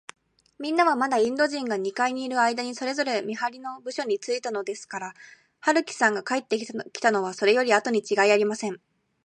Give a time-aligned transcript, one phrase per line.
[0.57, 5.13] みんなは、まだインド人が二階にいるあいだに、それぞれ見はりの部署についたのですから、
[5.59, 6.65] 春木さんが帰ってき
[6.99, 8.79] たのは、それよりあとにちがいありません。